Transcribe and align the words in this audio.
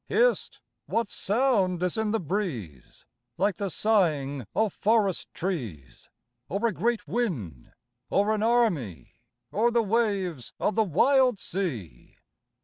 Hist 0.07 0.61
1 0.87 0.95
what 0.95 1.09
sound 1.09 1.83
is 1.83 1.95
in 1.95 2.09
the 2.09 2.19
breeze, 2.19 3.05
Like 3.37 3.57
the 3.57 3.69
sighing 3.69 4.47
of 4.55 4.73
forest 4.73 5.31
trees? 5.35 6.09
Or 6.49 6.65
a 6.65 6.71
great 6.73 7.07
wind, 7.07 7.71
or 8.09 8.33
an 8.33 8.41
army, 8.41 9.13
Or 9.51 9.69
the 9.69 9.83
waves 9.83 10.53
of 10.59 10.73
the 10.73 10.83
wild 10.83 11.37
sea 11.37 12.17